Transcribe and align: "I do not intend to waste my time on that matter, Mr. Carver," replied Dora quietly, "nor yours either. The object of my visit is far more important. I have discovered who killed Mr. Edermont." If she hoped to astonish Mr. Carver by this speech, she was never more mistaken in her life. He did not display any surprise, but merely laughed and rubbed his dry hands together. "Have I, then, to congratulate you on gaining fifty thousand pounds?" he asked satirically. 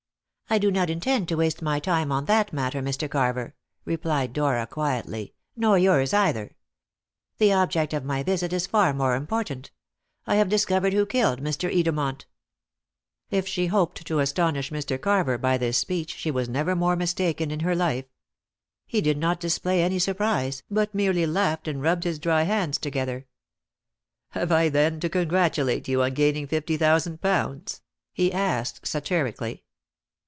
"I 0.53 0.57
do 0.57 0.69
not 0.69 0.89
intend 0.89 1.29
to 1.29 1.37
waste 1.37 1.61
my 1.61 1.79
time 1.79 2.11
on 2.11 2.25
that 2.25 2.51
matter, 2.51 2.81
Mr. 2.81 3.09
Carver," 3.09 3.55
replied 3.85 4.33
Dora 4.33 4.67
quietly, 4.67 5.33
"nor 5.55 5.77
yours 5.79 6.13
either. 6.13 6.57
The 7.37 7.53
object 7.53 7.93
of 7.93 8.03
my 8.03 8.21
visit 8.21 8.51
is 8.51 8.67
far 8.67 8.93
more 8.93 9.15
important. 9.15 9.71
I 10.27 10.35
have 10.35 10.49
discovered 10.49 10.91
who 10.91 11.05
killed 11.05 11.39
Mr. 11.41 11.73
Edermont." 11.73 12.25
If 13.29 13.47
she 13.47 13.67
hoped 13.67 14.05
to 14.05 14.19
astonish 14.19 14.71
Mr. 14.71 14.99
Carver 14.99 15.37
by 15.37 15.57
this 15.57 15.77
speech, 15.77 16.13
she 16.15 16.29
was 16.31 16.49
never 16.49 16.75
more 16.75 16.97
mistaken 16.97 17.49
in 17.49 17.61
her 17.61 17.73
life. 17.73 18.11
He 18.85 18.99
did 18.99 19.17
not 19.17 19.39
display 19.39 19.81
any 19.81 19.99
surprise, 19.99 20.63
but 20.69 20.93
merely 20.93 21.25
laughed 21.25 21.69
and 21.69 21.81
rubbed 21.81 22.03
his 22.03 22.19
dry 22.19 22.41
hands 22.43 22.77
together. 22.77 23.25
"Have 24.31 24.51
I, 24.51 24.67
then, 24.67 24.99
to 24.99 25.07
congratulate 25.07 25.87
you 25.87 26.03
on 26.03 26.13
gaining 26.13 26.45
fifty 26.45 26.75
thousand 26.75 27.21
pounds?" 27.21 27.83
he 28.11 28.33
asked 28.33 28.85
satirically. 28.85 29.63